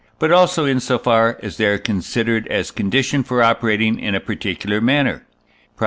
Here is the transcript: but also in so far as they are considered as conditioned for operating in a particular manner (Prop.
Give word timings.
but 0.17 0.31
also 0.31 0.65
in 0.65 0.79
so 0.79 0.97
far 0.97 1.37
as 1.43 1.57
they 1.57 1.65
are 1.67 1.77
considered 1.77 2.47
as 2.47 2.71
conditioned 2.71 3.27
for 3.27 3.43
operating 3.43 3.99
in 3.99 4.15
a 4.15 4.19
particular 4.19 4.81
manner 4.81 5.27
(Prop. 5.77 5.79